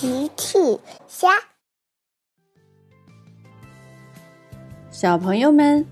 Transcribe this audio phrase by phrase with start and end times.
[0.00, 0.56] 奇趣
[1.08, 1.28] 虾，
[4.92, 5.84] 小朋友们，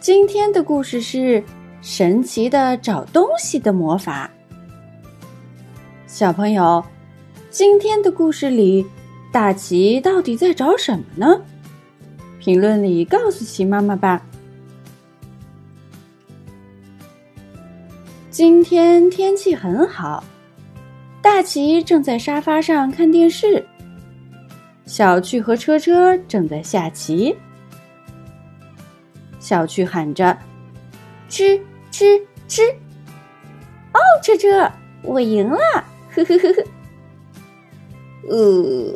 [0.00, 1.40] 今天的故事是
[1.80, 4.28] 神奇的找东西的魔法。
[6.08, 6.84] 小朋友，
[7.48, 8.84] 今天的故事里，
[9.30, 11.40] 大奇到底在找什么呢？
[12.40, 14.20] 评论里告诉奇妈妈吧。
[18.32, 20.24] 今天天气很好。
[21.24, 23.64] 大奇正在沙发上看电视，
[24.84, 27.34] 小趣和车车正在下棋。
[29.40, 30.36] 小趣喊着
[31.26, 31.58] ：“吃
[31.90, 32.60] 吃吃！”
[33.94, 34.70] 哦，车车，
[35.02, 35.58] 我赢了！
[36.14, 36.62] 呵呵呵呵。
[38.28, 38.94] 呃，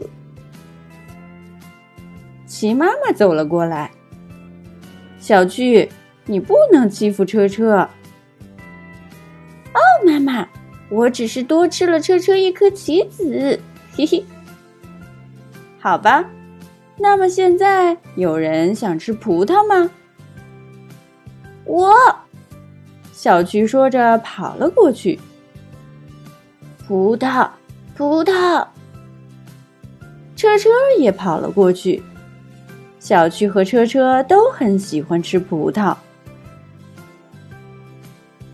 [2.47, 3.91] 齐妈妈走了过来。
[5.19, 5.88] 小趣，
[6.27, 7.88] 你不能欺负车车。
[10.91, 13.59] 我只是多吃了车车一颗棋子，
[13.95, 14.24] 嘿嘿。
[15.78, 16.24] 好吧，
[16.97, 19.91] 那么现在有人想吃葡萄吗？
[21.64, 21.95] 我，
[23.12, 25.19] 小菊说着跑了过去。
[26.86, 27.48] 葡萄，
[27.95, 28.67] 葡萄。
[30.34, 32.02] 车车也跑了过去。
[32.98, 35.95] 小菊和车车都很喜欢吃葡萄。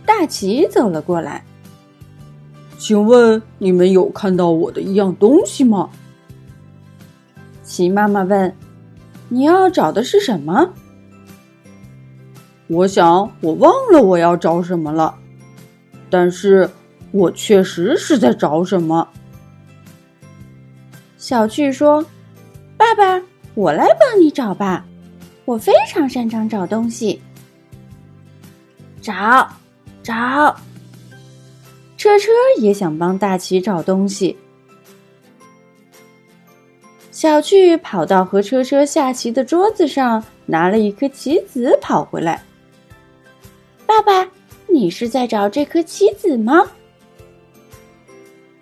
[0.05, 1.45] 大奇走了过来。
[2.85, 5.89] 请问你们有看到我的一样东西吗？
[7.63, 8.55] 齐妈妈问
[9.31, 10.69] ：“你要找的是什么？”
[12.69, 15.15] 我想我忘了我要找什么了，
[16.11, 16.69] 但是
[17.11, 19.09] 我确实是在找什么。
[21.17, 22.05] 小趣说
[22.77, 23.19] ：“爸爸，
[23.55, 24.85] 我来帮你找吧，
[25.47, 27.19] 我非常擅长找东西。
[29.01, 29.49] 找，
[30.03, 30.55] 找。”
[32.05, 34.37] 车车也想帮大奇找东西。
[37.11, 42.45] 小趣跑到和车车下棋的桌子上，拿了一颗棋子，跑回来。
[43.87, 44.31] 爸爸，
[44.67, 46.67] 你是在找这颗棋子吗？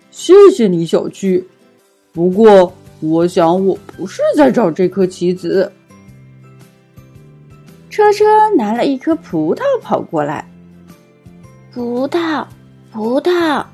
[0.09, 1.45] 谢谢你，小趣。
[2.13, 5.69] 不过，我想我不是在找这颗棋子。
[7.89, 10.49] 车车拿了一颗葡萄跑过来。
[11.73, 12.47] 葡萄。
[12.93, 13.65] 葡萄，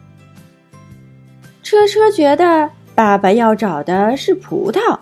[1.61, 4.97] 车车觉得爸爸要找的是葡萄。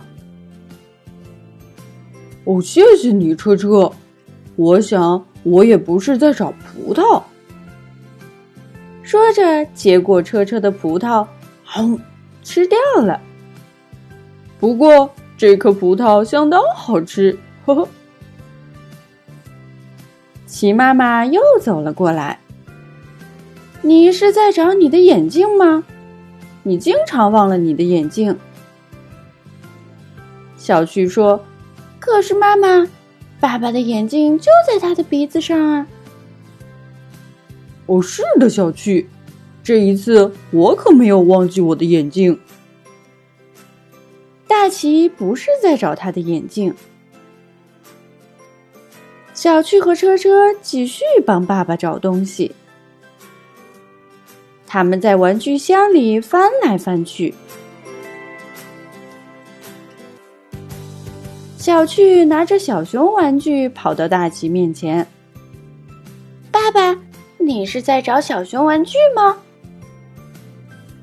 [2.45, 3.91] 哦，谢谢你，车车。
[4.56, 7.22] 我想我也不是在找葡萄。
[9.03, 11.23] 说着，接过车车的葡萄，
[11.63, 12.00] 轰，
[12.41, 13.22] 吃掉了。
[14.59, 15.07] 不过
[15.38, 17.88] 这颗葡萄相当好吃，呵呵。
[20.47, 22.39] 齐妈妈又走了过来。
[23.87, 25.85] 你是在找你的眼镜吗？
[26.63, 28.37] 你经常忘了你的眼镜。
[30.57, 31.41] 小趣说
[31.97, 32.85] ：“可是妈妈，
[33.39, 35.87] 爸爸的眼镜就在他的鼻子上啊。”
[37.87, 39.07] 哦，是的，小趣，
[39.63, 42.37] 这一次我可没有忘记我的眼镜。
[44.49, 46.75] 大奇不是在找他的眼镜。
[49.33, 52.53] 小趣和车车继续帮爸爸找东西。
[54.67, 57.33] 他们在玩具箱里翻来翻去。
[61.57, 65.07] 小趣拿着小熊玩具跑到大奇面前
[66.51, 66.97] ：“爸爸，
[67.38, 69.38] 你是在找小熊玩具吗？”“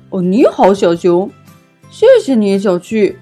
[0.09, 1.29] 哦，你好，小熊，
[1.91, 3.17] 谢谢你，小趣。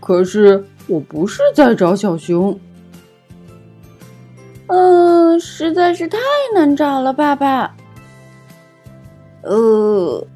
[0.00, 2.58] 可是我不是在找小熊。
[4.68, 6.18] ”“嗯，实在是太
[6.54, 7.74] 难找了，爸爸。”
[9.46, 10.26] 呃，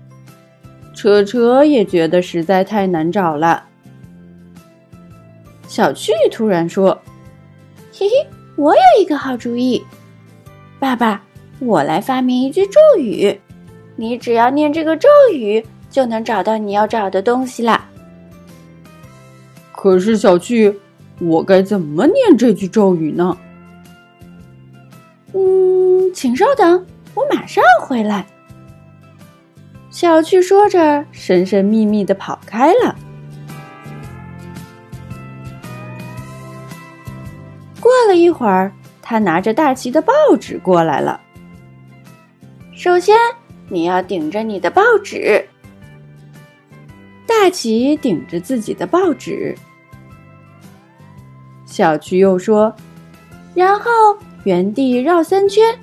[0.95, 3.65] 车车也觉得实在太难找了。
[5.67, 6.97] 小趣突然说
[7.93, 9.83] ：“嘿嘿，我有一个好主意，
[10.79, 11.23] 爸爸，
[11.59, 13.41] 我来发明一句咒语，
[13.97, 17.89] 你只要念这个咒语，就能找到你要找的东西啦。”
[19.75, 20.79] 可是小趣，
[21.21, 23.37] 我该怎么念这句咒语呢？
[25.33, 28.25] 嗯，请稍等，我马上回来。
[29.91, 32.95] 小趣说着，神神秘秘的跑开了。
[37.81, 38.73] 过了一会儿，
[39.03, 41.21] 他拿着大奇的报纸过来了。
[42.73, 43.17] 首先，
[43.69, 45.45] 你要顶着你的报纸。
[47.27, 49.57] 大奇顶着自己的报纸。
[51.65, 52.75] 小趣又说
[53.55, 53.91] ：“然后
[54.45, 55.77] 原地绕三圈。”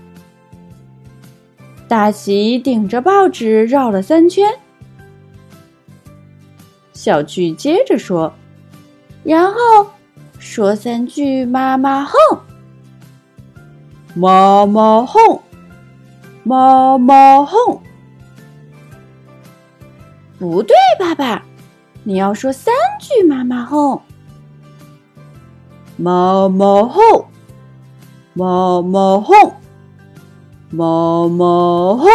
[1.88, 4.54] 大喜顶着报纸绕了三圈，
[6.94, 8.34] 小巨接着说
[9.24, 9.58] ：“然后
[10.38, 12.14] 说三句妈妈哄，
[14.16, 15.42] 妈妈哄，
[16.44, 17.82] 妈妈哄。”
[20.38, 21.44] 不对，爸爸，
[22.04, 24.00] 你要说三句妈妈哄。
[25.96, 27.26] 妈妈哄，
[28.34, 29.34] 妈妈哼，
[30.70, 32.08] 妈妈哼。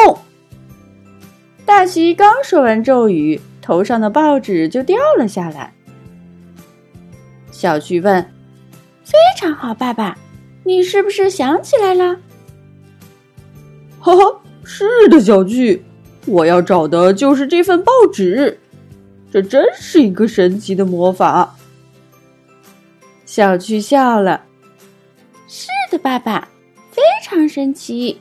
[1.64, 5.72] 大奇刚说完咒语，头上的报纸就掉了下来。
[7.50, 8.22] 小趣问
[9.04, 10.19] ：“非常好，爸爸，
[10.64, 12.16] 你是不是想起来了
[14.00, 15.82] ？”“哈哈，是的，小趣，
[16.26, 18.58] 我要找的就是这份报纸。
[19.31, 21.56] 这真是一个神奇的魔法。”
[23.25, 24.43] 小趣笑了。
[25.49, 26.49] “是的，爸爸，
[26.90, 28.20] 非常神奇。”